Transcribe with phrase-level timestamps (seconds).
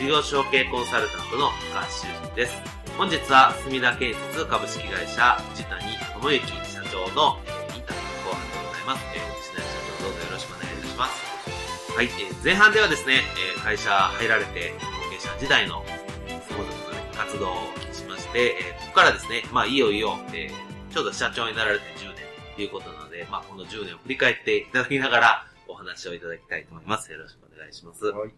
[0.00, 2.56] 事業承継コンサルタントの高橋修人です。
[2.96, 9.04] 本日は墨田建設株式会社藤谷智之社長の、えー、インタビュー後半でございます。
[9.12, 11.92] えー、藤谷社長どうぞよろしくお願いいたします。
[11.92, 13.20] はい、えー、前半ではですね、
[13.52, 17.56] えー、会社入られて後継者時代の様々な、ね、活動を
[17.92, 22.24] しまして、えー、ここからですね、まあいよいよ、えー、ちょうど社長になられて10年
[22.56, 27.12] ということなので、まあこの10年を振り返っていただきながらお話をいただきたいと思います。
[27.12, 28.06] よろしくお願いします。
[28.06, 28.32] はい。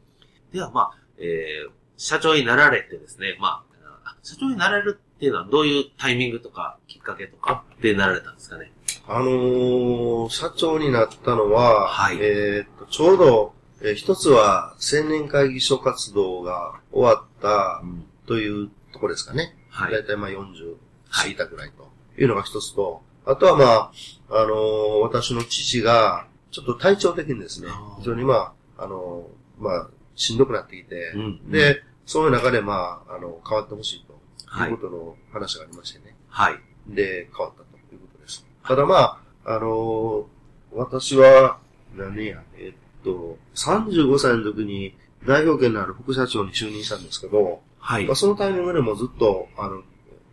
[0.52, 3.64] ではまあ、えー、社長になられてですね、ま
[4.04, 8.72] あ、社長になられるっていうのはどういうタイミングとか、きっかけとかでなられたんですかね？
[9.08, 17.82] あのー、社長になったのは、はい、えっと、ちょうど、えー、一つは青年会議所活動が終わった
[18.26, 19.56] というところですかね。
[19.70, 19.92] はい。
[19.92, 20.76] だいたいまあ40
[21.10, 21.88] 過ぎたぐらいと
[22.20, 23.92] いうのが一つと、あとはまあ、
[24.30, 36.16] あのー、私の父が、ちょっと体調的にですね、非常にまあ、あのー、まあ、しんどくなってきて、うん、で、そういう中で、まあ、あの、変わってほしいということの話がありましてね。
[36.28, 36.58] はい。
[36.86, 38.44] で、変わったということです。
[38.64, 40.24] ただまあ、あのー、
[40.72, 41.58] 私は、
[41.94, 48.06] 何や、えっと、35歳の時に代表権のある副社長に就任したんですけど、はい。
[48.06, 49.82] まあ、そのタイミングでもずっと、あの、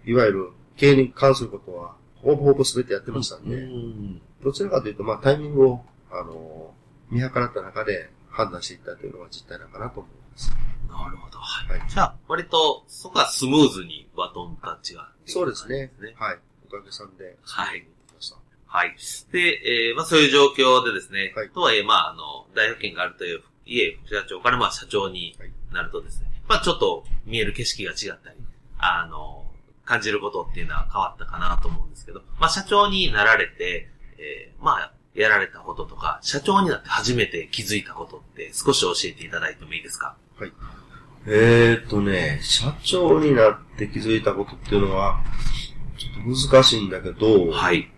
[0.05, 5.81] いわゆる経営に関することは、ほぼほぼ全てやってましたんで、うん、どちらかというと、まあ、タイミングを、
[6.11, 10.51] あのー、見計らった中で判断していったというのが実態なのかなと思います。
[10.87, 11.37] なるほど。
[11.39, 11.81] はい。
[11.89, 15.91] じゃあ、割と、そこはスムーズにバトンタッチが、ね、そうですね。
[16.17, 16.39] はい。
[16.67, 17.37] おかげさんで。
[17.43, 17.85] はい。
[18.71, 18.95] はい。
[19.31, 25.35] で、えー、まあそういう状況でですね、はい、とはいえ、まああの、代表権があるという、家副社長からまあ社長に
[25.73, 28.37] なるとですね、はい、まあちょっと見える景色が違ったり、
[28.77, 29.43] あの、
[29.85, 40.15] 感じることっていうのは変わったかなと思うんですけど、まあ社長になられて、えー、まあやられたこととか、社長になって初めて気づいたことって少し教えていただいてもいいですか？
[40.39, 40.53] はい。
[41.27, 45.21] えー、っとね、社長になって気づいたことっていうのは、
[45.97, 47.91] ちょっと難しいんだけど、はい。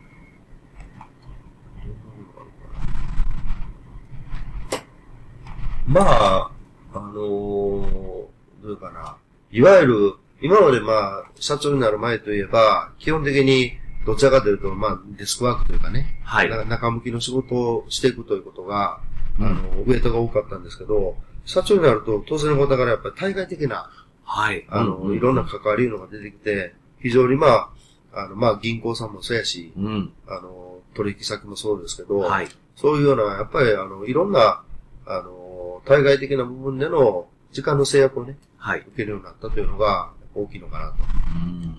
[5.88, 6.52] まあ、
[6.94, 8.30] あのー、ど
[8.64, 9.18] ういうかな。
[9.52, 16.50] いわゆる、今までまあ、社長になる前といえば、基本的に、どちらかというと、まあ、デスクワークというかね、はい。
[16.68, 19.00] 中向きの仕事をしていくということが、
[19.40, 23.92] あの、ウェイトが多かったんですけど、社長になると、当然のことからやっぱり対外的な、
[24.24, 24.66] はい。
[24.70, 27.70] あの、うんうん、いろんな関わりのが出てきて、非常にまあ、
[28.14, 32.48] あの、まあ、銀行さんもそうやし、うん、あの、取引先もそうですけど、はい。
[32.76, 34.64] そういうような、やっぱり、あの、いろんな、
[35.06, 38.80] あの、対外的な部分での時間の制約をね、はい。
[38.80, 40.96] 受けるようになったというのが大きいのかなと。
[41.36, 41.78] うん。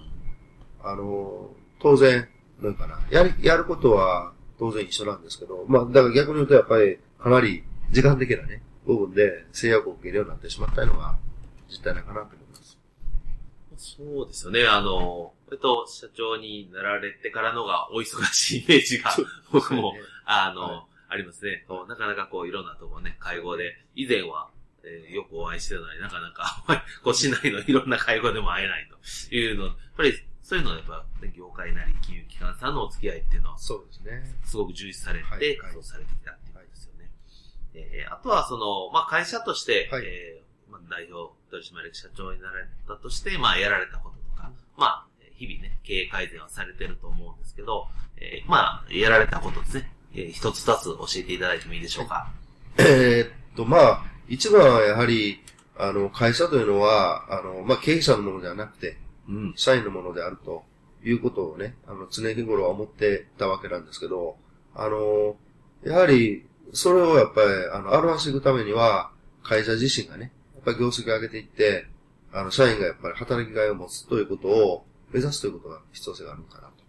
[0.83, 1.51] あの、
[1.83, 2.29] 当然、
[2.61, 11.17] なんかな、やる、やることは当然一緒なんですけど、まあ、だから逆に言うとやっぱり、かなり時間的なね、部分で制約を受けるようになってしまったのが
[11.69, 12.79] 実態なかなと思います。
[13.77, 14.67] そうですよね。
[14.67, 19.11] あの、えっと、社長になられてからのがお忙しいイメージが、
[19.53, 19.95] 僕も、
[20.25, 21.67] あの、はい、ありますね。
[21.89, 24.49] なかなかこう、いろんなところね、会合で、以前は、
[24.85, 26.65] えー、よくお会いしてたのになかなか、
[27.03, 28.89] こう、市内のいろんな会合でも会えない
[29.29, 30.13] というの、やっぱり、
[30.43, 31.05] そういうのはやっぱ、
[31.35, 34.37] 業界なり金融機関さんのお付き合いっていうのは、そうですね。
[34.45, 36.37] すごく重視されて、活動されてきた
[37.75, 45.07] えー、あとはその、まあ、会社として、はい、えー、まあ、代表取締役社長になられたとして、まあ、やられたこととか、まあ、
[45.37, 47.87] 日々ね、経営改善はされてると思うんですけど、
[48.19, 52.31] えー、まあ、やられたことですね、えー、一つ二つ教えていただいてもいいでしょうか。
[52.79, 55.41] えー、っと、まあ、一番はやはり、
[55.79, 58.97] あの、会社というのは、あの、まあ、経営者のものではなくて、うん、
[59.57, 60.65] 社員のものであると
[61.05, 64.37] いうことをね、あの、常日頃は思ってたわけなんですけど、
[64.75, 65.37] あの、
[65.85, 69.11] やはり、それをやっぱり、あの、表していくためには、
[69.43, 71.87] 会社自身がね、やっぱり業績を上げていって、
[72.33, 76.83] あの、社員がやっぱり働きがいを持つということを目指すということが必要性があるのかなと。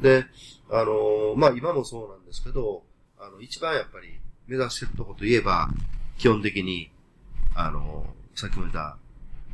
[0.00, 0.26] で、
[0.70, 2.82] あのまあ、今もそうなんですけど、
[3.18, 5.68] あの、一番やっぱり目指してるとこといえば、
[6.18, 6.90] 基本的に、
[7.54, 8.96] あのさっきも言った、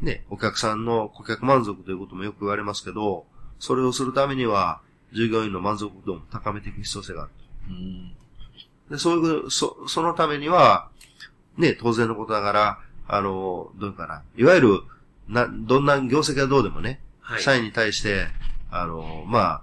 [0.01, 3.27] ね、お客さんの顧客満足ということもよく言われますけど、
[3.59, 4.81] それをするためには、
[5.13, 7.71] 従業員の満足度も高めていく必要性があると。
[7.71, 8.13] うん
[8.91, 10.89] で、そういう、そ、そのためには、
[11.57, 14.23] ね、当然のことながら、あの、どういうかな。
[14.37, 14.81] いわゆる、
[15.29, 18.27] な、どんな業績がどうでもね、はい、社員に対して、
[18.71, 19.63] あの、まあ、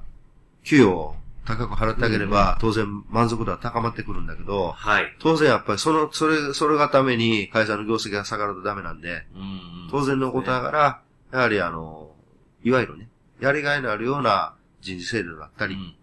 [0.64, 1.16] 給与を
[1.46, 5.16] 高く払ってあげれば、当然満足度は高まってくるんだけど、はい。
[5.20, 11.02] 当然やっぱりその、それ、それがために会社の業績が下がるとダメなんで、うん、当然のことながら、
[11.32, 12.12] やはりあの、
[12.64, 13.10] いわゆるね、
[13.40, 15.96] やりがいのあるような人事制度だったり、うんうん、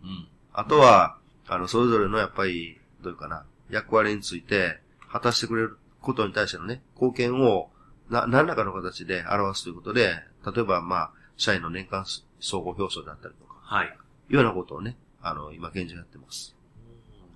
[0.52, 4.80] あとは、あの、それぞれのやっぱり、どういうかな、役割について、
[5.10, 7.70] 果たしてくれることに対してのね、貢献を、
[8.10, 12.04] な、何らかの形で表すということで、例えば、まあ、社員の年間
[12.40, 13.86] 総合表彰であったりとか、はい。
[14.30, 14.96] いうようなことをね、
[15.30, 16.56] あの、今現状やってます。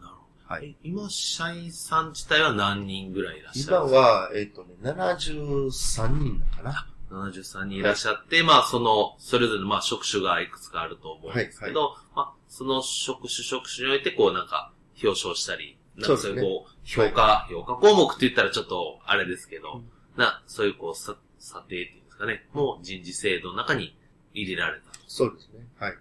[0.00, 0.54] なるほど。
[0.54, 0.76] はい。
[0.82, 6.88] 今、社員さん自体は何人ぐらいいらっしゃる今は、えっ、ー、とね、73人だかな。
[7.10, 14.72] 73人いらっしゃって、はい、まあ、その、それぞれ、まあ、職種がいくつかあると思うんですけど、はいはい、まあ、その職種、職種において、こう、なんか、
[15.02, 19.82] 表彰したり、なんかそういう、こう、評価、はい、評価項目って言ったらちょっと、あれですけど、
[20.16, 23.96] うん、な、そういう、こう、査定っていうんですかね、もう人事制度の中に
[24.32, 25.66] 入れられたそうですね。
[25.78, 25.94] はい。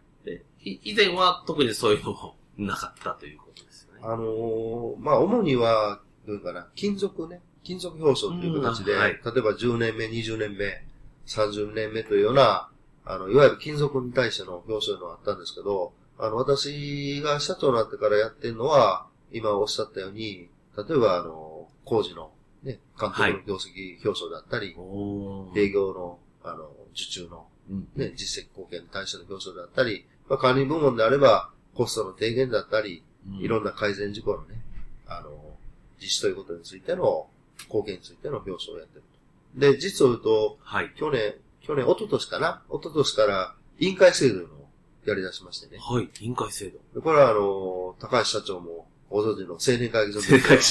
[0.63, 4.01] で、以前は特にそういうのもなかったということですよね。
[4.03, 10.83] あのー、まあ、主には、どういうかな、金属ね、金属表彰という形で、はい、例えば10年目、20年目、
[11.27, 12.69] 30年目というような、
[13.05, 22.31] あの、いわゆる金属に対しての表彰のがあったんですけど、あの、私が社長になってからやってるのは、今おっしゃったように、例えば、あの、工事の、
[22.63, 27.47] ね、監督の業績表彰だったり、はい、営業の、あの、受注の、
[27.95, 33.03] ね、実績貢献に対しての表彰だったり、まあ、管理部門であれば、コストの低減だったり、
[33.41, 34.61] いろんな改善事項のね、
[35.05, 35.29] あの、
[35.99, 37.27] 実施ということについての、
[37.65, 39.03] 貢献についての表彰をやってる
[39.53, 39.59] と。
[39.59, 42.61] で、実を言うと、はい、去年、去年、一昨年かな？
[42.69, 44.47] 一昨年から委員会制度の
[45.05, 45.81] やり出しましてね。
[45.81, 47.01] はい、委員会制度。
[47.01, 50.21] これはあの、高橋社長もご存知の青年会議所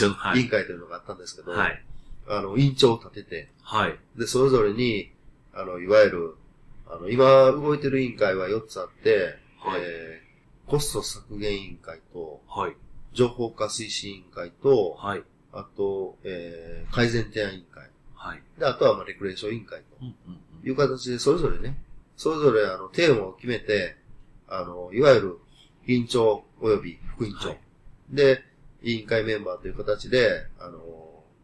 [0.08, 1.82] の委員会というのがあったんですけど、はい、
[2.28, 5.12] あの、委員長を立てて、はい、で、それぞれに、
[5.52, 6.34] あの、いわゆる、
[6.88, 12.76] あの、今動いてる委員会は4つあって、はい、えー、コスト削減委員会と、はい、
[13.12, 15.22] 情報化推進委員会と、はい、
[15.52, 17.90] あと、えー、改善提案委員会。
[18.14, 18.42] はい。
[18.58, 20.66] で、あとは、まあ、レクレーション委員会と。
[20.66, 21.78] いう形で、それぞれね、
[22.16, 23.96] それぞれ、あの、テーマを決めて、
[24.46, 25.38] あの、いわゆる、
[25.86, 27.58] 委員長及び副委員長、はい、
[28.10, 28.44] で、
[28.82, 30.78] 委員会メンバーという形で、あの、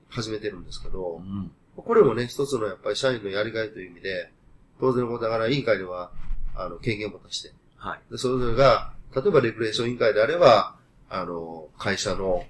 [0.09, 4.31] 始めてるんですけど、うん、これもね、一つのやっぱり社員のやりがいという意味で、
[4.79, 6.13] 当然のことだから委員会では、
[6.55, 8.01] あの、権限を持たして、はい。
[8.11, 10.77] で、それぞれが、例えばレクレーション委員会であれば、
[11.09, 12.45] あの、会社の、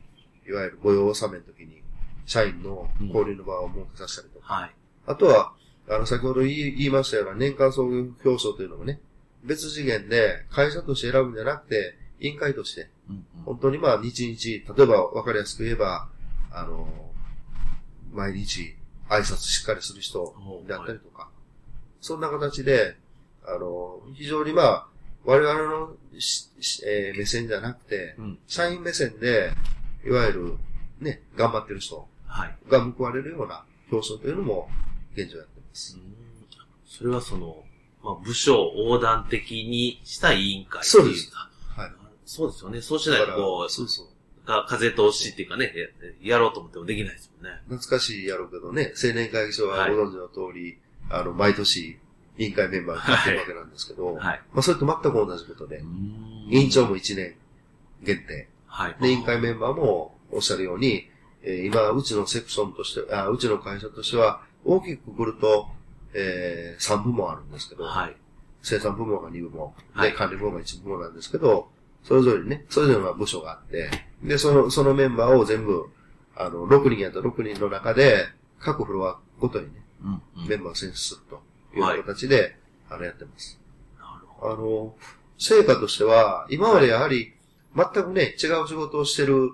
[0.48, 1.82] いわゆる御用納めの時に、
[2.26, 4.74] 社員の交流の場を設けさせたりとか、うん、はい。
[5.06, 5.52] あとは、
[5.88, 9.00] あの、先ほど言い言いましたような年間総合表彰というのもね、
[9.44, 12.88] 別次元で会社として選ぶんじゃなくて、委員会として、
[13.44, 16.08] 本当にまあ、日々、例えば分かりやすく言えば、
[16.50, 16.88] あの、
[18.12, 18.74] 毎日
[19.08, 20.34] 挨拶しっかりする人
[20.66, 21.28] であったりとか、
[22.00, 22.96] そんな形で、
[23.46, 24.86] あの、非常にまあ、
[25.26, 25.96] 我々の、
[26.86, 29.52] えー、目線じゃなくて、うん、社員目線で、
[30.06, 30.56] いわゆる、
[31.00, 32.06] ね、頑張ってる人
[32.68, 34.68] が報われるような表彰というのも
[35.14, 35.98] 現状やってます。
[36.86, 37.64] それはその、
[38.04, 41.30] まあ、部署横断的にした委員会そうです。
[41.34, 41.90] はい。
[42.24, 42.80] そうですよね。
[42.80, 44.06] そうしないとこう、そうそう。
[44.68, 45.74] 風通しっていうかね、
[46.22, 47.58] やろうと思ってもできないですもんね。
[47.68, 50.78] 懐かしいやろうけどね、青年会議所はご存知の通り、
[51.10, 51.98] はい、あの、毎年、
[52.38, 54.40] 委員会メンバーになってるわけなんですけど、はい。
[54.52, 55.82] まあ、それと全く同じことで、
[56.48, 57.34] 委員長も1年
[58.02, 58.48] 限定。
[58.66, 58.96] はい。
[59.00, 61.08] で、委員会メンバーもおっしゃるように、
[61.42, 65.68] えー、今、うちのセクションとして、あ、うちの会社としては、大きくくると、
[66.12, 68.16] えー、3部門あるんですけど、はい。
[68.62, 71.68] 生産部門が2部門、で、管理部門が1部門なんですけど、
[72.02, 73.90] それぞれにね、それぞれの部署があって、
[74.22, 75.86] で、その、そのメンバーを全部、
[76.34, 78.26] あの、6人やった6人の中で、
[78.58, 81.40] 各フロアごとにね、うんうん、メンバーを選出すると
[81.80, 82.54] いう形で、はい、
[82.90, 83.58] あの、やってます。
[83.98, 84.52] なるほど。
[84.52, 84.94] あの、
[85.38, 87.32] 成果としては、今までやはり、
[87.74, 89.52] 全くね、違う仕事をしてる、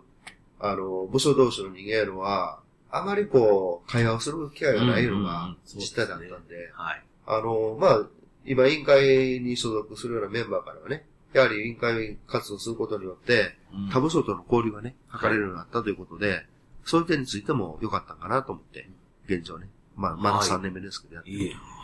[0.61, 2.61] あの、部署同士の人間のは、
[2.91, 7.02] あまりこう、会話をする機会がないのが実態だったんで、うんうんでね、はい。
[7.26, 8.07] あの、まあ、
[8.45, 13.57] 今委員会に所属するようなメンバーからはね、やはり委員会活動することによって、
[13.91, 16.47] 他部署との交流がね、図れるようになったということで、はい、
[16.85, 18.88] そういう点についても良かったかなと思って、
[19.26, 19.69] 現状ね。
[19.97, 21.37] まあ、まだ3年目ですけど、やってる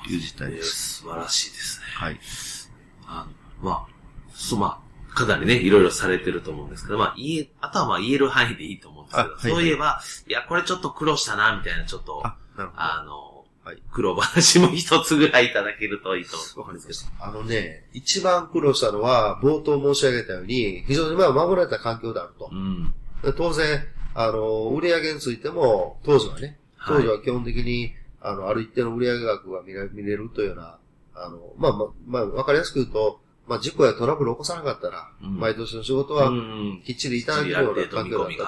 [0.05, 1.01] という実態です。
[1.03, 1.87] 素晴らしいですね。
[1.95, 2.21] はい。
[3.07, 3.27] あ
[3.63, 3.87] の、まあ、
[4.33, 17.25] そ、まあ、かなりね、いろいろされてると思うんですけど、まあ、言え、あとはまあ言える範囲でいいと思うんですけど、はい、そういえば、いや、これちょっと苦労したな、みたいな、ちょっと、ああの、はい、苦労話も一つぐらいいただけるといいと思うんですけど。
[17.25, 22.49] あのね、一番苦労したのは、冒頭申し上げたように、非常にまあ守られた環境であると。
[22.51, 22.95] うん、
[23.37, 23.85] 当然、
[24.15, 30.79] あの、売上についても、当時はね、当時は基本的に、はい、あの、ある一定の売上額が見れ見れるというような、
[31.15, 36.31] あの、まあまあ、まあ、わかりやすく言うと、まあ、事故やトラブルを起こさなかったら、うん、毎年の仕事は
[36.85, 38.45] きっちりいただけるような環境だったというこ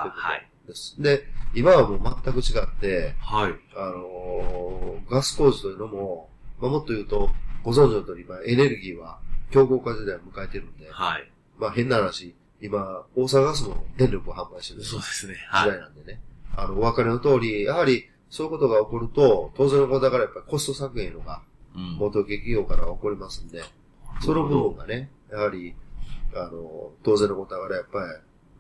[0.66, 1.02] とです。
[1.02, 3.54] で、今はもう全く違って、はい。
[3.76, 6.28] あのー、ガス工事というのも、
[6.61, 7.30] まあ、もっと言うと、
[7.64, 9.18] ご存知の通り、今、エネルギーは
[9.50, 11.30] 強豪化時代を迎えてるんで、はい。
[11.59, 15.35] まあ、変な話、今、大阪ガスも電力を販売してるそうですね。
[15.49, 15.70] はい。
[15.70, 16.20] 時代なんでね。
[16.56, 21.42] あの、お分かりの通り、やはり、そういうことが起こると、当然のことだからやっぱりコスト削減のが、
[21.99, 23.62] 元請企業から起こりますんで、
[24.25, 25.75] その部分がね、やはり、
[26.34, 28.04] あの、当然のことだからやっぱり、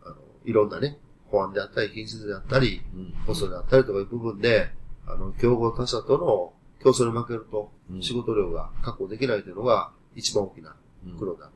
[0.04, 0.98] あの、いろんなね、
[1.30, 2.82] 保安であったり、品質であったり、
[3.26, 4.70] コストであったりとかいう部分で、
[5.06, 10.74] あの、競合他社との競争に負けると、仕事量が確保できないというのが一番大きな
[11.18, 11.50] 苦労だ。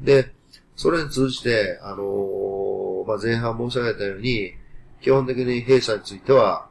[0.00, 0.32] で、
[0.76, 4.52] それに通じて、あのー、まあ、前半申し上げたように、
[5.00, 6.67] 基本的に弊社については、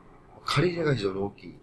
[0.48, 1.56] 借り入れが非常に大きい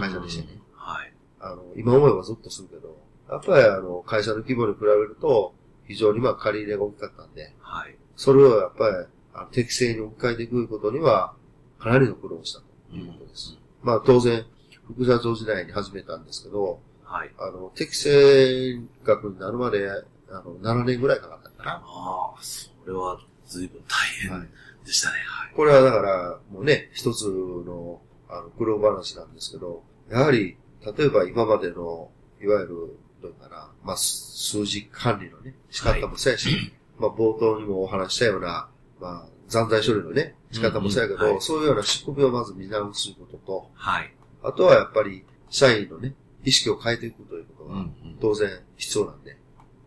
[0.00, 0.60] 会社でしてね。
[0.74, 1.12] はい。
[1.40, 2.98] あの、今思えばゾッとするけど、
[3.30, 5.54] やっぱりあの、会社の規模に比べると、
[5.86, 7.96] 非常にまあ借り入れが大きかったんで、はい。
[8.16, 8.96] それをやっぱり、
[9.34, 11.34] あの適正に置き換えていくことには、
[11.78, 13.56] かなりの苦労したということです。
[13.82, 14.44] うん、まあ当然、
[14.86, 17.30] 副社長時代に始めたんですけど、はい。
[17.38, 19.88] あの、適正額になるまで、
[20.30, 21.72] あの、7年ぐらいかかったかな。
[21.84, 24.48] ああ、それは随分大変
[24.84, 25.18] でしたね。
[25.26, 25.54] はい。
[25.54, 30.56] これはだから、もうね、一つの、あの、苦労話なんですけど、やはり、
[30.96, 38.68] 例えば今までの、いわゆる、どうかな、まあ、数字管理のね、仕方もそうやし、はい、まあ、冒頭にもお話したような、
[39.00, 44.12] まあ、残罪処理のね、仕方もそうやけど、うんうんはい、そういうような仕組みをまず見直すことと、はい。
[44.42, 46.14] あとはやっぱり、社員のね、
[46.44, 47.86] 意識を変えていくということが、
[48.20, 49.36] 当然必要なんで、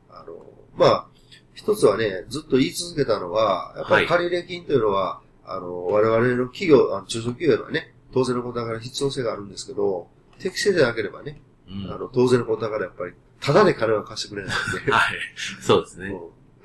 [0.09, 0.35] あの、
[0.75, 1.07] まあ、
[1.53, 10.07] 一つはね、ずっと言い続けたのは、やっぱり借入金というのは、はい、あの、我々の企業、あの中小企業はね、当然のことだから必要性があるんですけど、
[10.39, 14.91] 適正でなければね、うん、あの、当然のことだからやっぱり、ただで金は貸してくれないんで。
[14.91, 15.17] はい。
[15.61, 16.15] そうですね。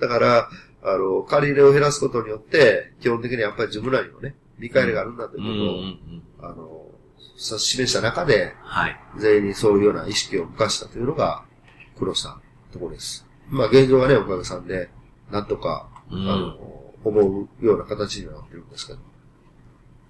[0.00, 0.50] だから、
[0.84, 6.86] あの、借り入れを減らすことによって、基本的にやっぱり自分らにもね、理解があるんだということを、あの、
[7.36, 9.00] 示した中で、はい。
[9.18, 11.44] 全員にそういうような意識を向かしたというのが、
[11.98, 12.40] 苦労した
[12.72, 13.26] ところです。
[13.48, 14.90] まあ現状はね、おかげさんで、
[15.30, 16.56] なんとか、うん、あの、
[17.04, 18.98] 思うような形になってるんですけど、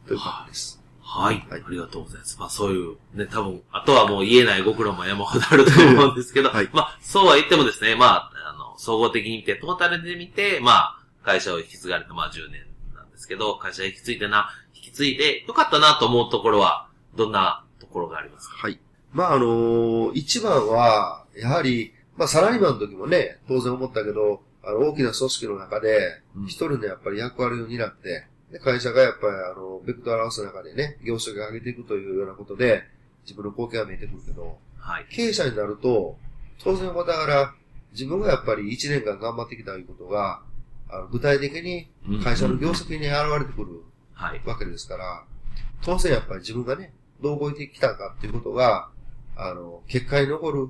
[0.07, 0.82] という感じです。
[1.15, 1.45] はい。
[1.51, 1.63] はい。
[1.67, 2.39] ありがとうございます。
[2.41, 12.63] まあそういう、ね、多分、あとはもう言えないご苦労も山ほどあると思うんですけど、はい、まあそうは言ってもですね、まあ、あの、総合的に見て、トータルで見て、まあ、会社を引き継がれた、まあ10年
[12.95, 18.57] なんですけど、会社引き継いでな、引き継いでよかったなと思うところは、どんなところがありますか？
[18.57, 18.79] はい。
[19.13, 32.85] まああのー、一番は、やはり、まあサラリーマンの時もね、当然思ったけど、あの、大きな組織の中で、一人のやっぱり役割を担って、で、会社がやっぱり、あの、ベクトル合わせの中でね、業績を上げていくというようなことで、
[33.25, 35.07] 自分の貢献が見えてくるけど、はい。
[35.11, 36.19] 経営者になると、
[36.63, 37.55] 当然だから、
[37.93, 40.43] 自分がやっぱり1年間頑張ってきたということが、
[40.91, 41.89] あの具体的に
[42.23, 43.83] 会社の業績に現れてくる
[44.45, 45.25] わけですから、
[45.83, 46.93] 当然やっぱり自分がね、
[47.23, 48.91] どう動いてきたかっていうことが、
[49.37, 50.69] あの、結果に残る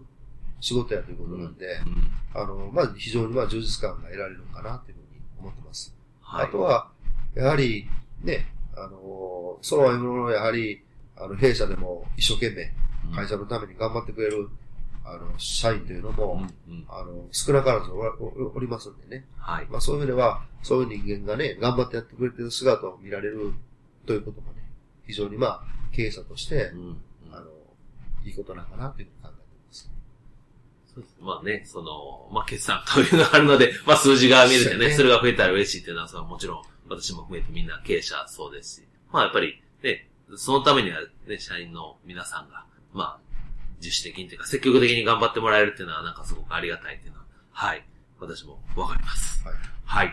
[0.61, 5.95] 仕事やということなんで、うん、あの、まあ、非常にまあ充実感が得られるのかなというふうに思ってます。
[6.21, 6.92] はい、あとは、
[7.35, 7.89] やはり、
[8.23, 8.47] ね、
[8.77, 10.83] あの、そのものやはり、
[11.17, 12.73] あの、弊社でも一生懸命、
[13.15, 14.49] 会社のために頑張ってくれる、
[15.05, 19.25] あの、社員というのも、うんうん、あの、少なからずおりますんでね。
[19.37, 19.67] はい。
[19.69, 23.53] まあそういう意味では、そういう人間がね、頑張ってやってくれてる姿を見られる
[24.07, 24.69] ということもね、
[25.07, 25.63] 非常にまあ、
[25.93, 26.97] 経営者として、うんうん、
[27.33, 27.47] あの、
[28.25, 29.91] いいことなのかなというふうに考えています。
[30.95, 31.17] そうです。
[31.21, 36.63] まあね、その、まあ決算というのがあるので、まあ数字が見れてね、それが増えたら嬉しいっていうのは、それはもちろん
[36.93, 43.19] 私も含めてみんな経営者そうですし、まあやっぱりね、そのためにはね、社員の皆さんが、まあ、
[43.83, 47.85] 自主的にというか積極的に頑張ってもらえるっていうのはなんかすごくありがたいっていうのは、はい、
[48.21, 49.45] 私もわかります。
[49.45, 49.55] はい。
[49.85, 50.13] はい。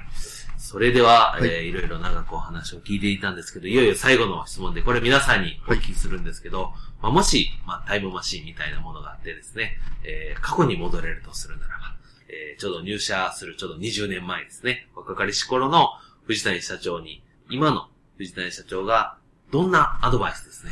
[0.57, 6.71] それでは、はい、えー、いろいろ長くお話を聞いていたんですけど、いよいよ最後の質問で、これ皆さんにお聞きするんですけど、はい、
[7.03, 11.95] まあ、もし、まあ、タイムマシンみたいなものがあってですね、えー、過去に戻れるとするならば、
[12.27, 15.89] えー、ちょうど入社するちょうど20年前ですね、若かりし頃の
[16.29, 17.87] 藤谷社長に、今の
[18.19, 19.17] 藤谷社長が
[19.51, 20.71] どんなアドバイスですね。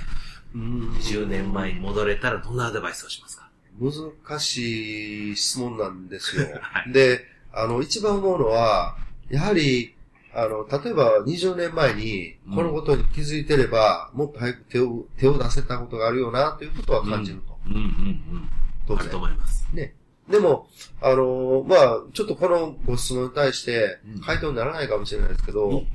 [0.56, 3.50] 20年前に戻れたらどんなアドバイスをしますか？
[3.80, 6.46] 難しい質問なんですよ。
[6.62, 8.98] はい、で、あの、一番思うのは、
[9.32, 9.96] やはり、
[10.32, 17.58] あの、例えば20年前に、このことに気づいてれば、もっと早く手を、手を出せたことがあるよな、ということは感じると。
[17.66, 18.50] うん、うん、うん。
[18.88, 19.02] 当然。
[19.02, 19.68] あると思います。
[19.74, 19.96] ね。
[20.30, 20.68] でも、
[21.02, 25.88] あのまあちょっとこのご質問に対して、回答にならないかもしれないですけど、うん、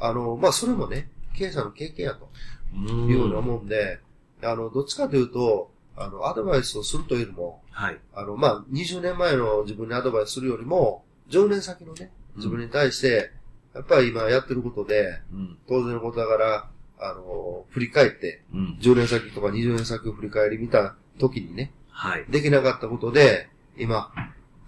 [0.00, 2.28] あのまあそれもね、経営者の経験やと、
[2.74, 4.00] いうようなもんで、
[4.42, 7.98] あの、どっちかというと、あの、アドバイスをするというよりも、はい。
[8.14, 13.32] あの、まあ、20年前の自分にアドバイスするよりも、10年先のね、自分に対して、
[13.74, 16.68] やっぱり今やってることで、うん、当然のことだから、
[17.00, 22.24] あの、振り返って、うん、10年先とか20年先を振り返り見た時にね、はい。
[22.28, 24.12] できなかったことで、今、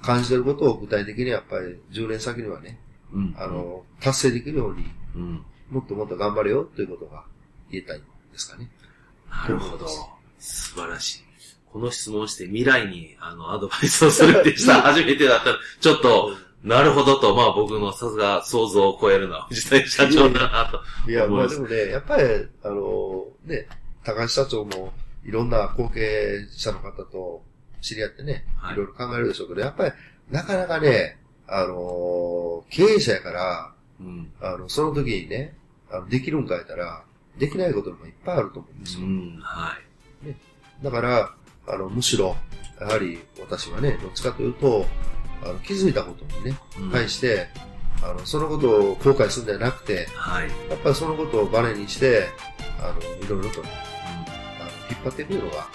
[0.02, 2.78] 感じてることを具体的にやっぱり10年先にはね、
[3.12, 7.24] うん、あの、達成できるように、うん、もっともっと頑張れよということが
[7.70, 8.06] 言えたいんで
[8.38, 8.70] すかね。
[9.30, 9.86] なるほど。
[10.38, 11.20] 素晴らしい。
[11.72, 21.10] この質問して未来に、あの、アドバイスをするってした 初めてだったら、ちょっと、なるほどと、まあ僕のさすが想像を超えるのは藤谷社長だなと。
[21.10, 22.24] いや、まあでもね、やっぱり、
[22.62, 23.68] あの、ね、
[24.04, 24.92] 高橋社長も
[25.24, 27.42] いろんな後継者の方と
[27.80, 29.92] 知り合ってね、はい、いろいろ考えるでしょうけど、やっぱり
[30.30, 35.54] なかなかね、あの、経営者やから、うん、あの、その時にね、
[35.90, 37.02] あのできるんか言ったら、
[37.38, 39.00] できないこともいっぱいあると思うんですよ。
[39.02, 39.76] うん、は
[40.22, 40.26] い。
[40.26, 40.36] ね、
[40.82, 41.34] だから、
[41.66, 42.36] あの、むしろ、
[42.80, 44.86] やはり私はね、どっちかというと、
[45.42, 46.58] あの気づいたことにね、
[46.92, 47.48] 対して、
[48.02, 52.28] あの、そのことを後悔するんじゃなくて、はい、やっぱりそのことをバネにして、
[52.80, 53.70] あの、いろいろとね、
[54.58, 55.68] うん、あの引っ張っていくのが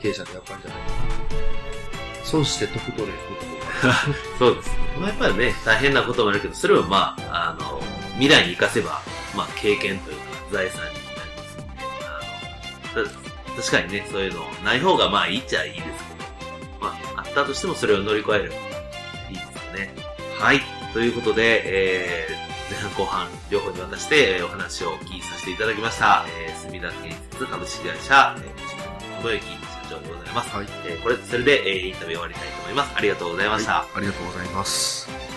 [0.00, 2.24] 経営者の役割じゃないかな。
[2.24, 4.70] 損して得取れることも そうです。
[4.98, 7.80] まあ、やっぱりね、大変なこともあるけど、それをまあ、あの、
[8.18, 9.00] 未来に活かせば、
[9.36, 11.00] まあ、経験というか、財産になり
[11.36, 13.10] ますので、
[13.46, 15.98] あの、確かにね、そういうのない方がまあいいっちゃいいですけど、
[16.80, 18.54] まあ、あったとしてもそれを乗り越えれば
[19.74, 19.94] ね。
[20.38, 20.60] はい。
[20.92, 26.24] ということで、えー、前半後半両方に渡して、お話をお聞きさせていただきました。
[26.40, 29.57] えー、墨田建設株式会社、えー、小野幸
[29.88, 30.54] 社長でございます。
[30.54, 30.66] はい。
[30.86, 32.96] えー、これ、それで、えー、インタビュー終わりたいと思います。
[32.96, 33.72] ありがとうございました。
[33.72, 35.27] はい、ありがとうございます。